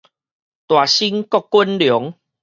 [0.03, 0.07] 大身
[1.25, 2.15] 閣滾龍